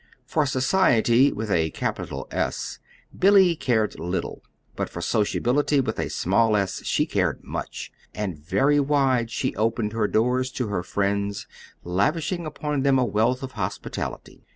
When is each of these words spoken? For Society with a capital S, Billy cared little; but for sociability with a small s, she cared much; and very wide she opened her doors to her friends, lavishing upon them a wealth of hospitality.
For 0.25 0.47
Society 0.47 1.31
with 1.31 1.51
a 1.51 1.69
capital 1.69 2.27
S, 2.31 2.79
Billy 3.15 3.55
cared 3.55 3.99
little; 3.99 4.41
but 4.75 4.89
for 4.89 4.99
sociability 4.99 5.79
with 5.79 5.99
a 5.99 6.09
small 6.09 6.55
s, 6.57 6.81
she 6.83 7.05
cared 7.05 7.43
much; 7.43 7.91
and 8.11 8.35
very 8.35 8.79
wide 8.79 9.29
she 9.29 9.55
opened 9.55 9.93
her 9.93 10.07
doors 10.07 10.49
to 10.53 10.69
her 10.69 10.81
friends, 10.81 11.45
lavishing 11.83 12.47
upon 12.47 12.81
them 12.81 12.97
a 12.97 13.05
wealth 13.05 13.43
of 13.43 13.51
hospitality. 13.51 14.41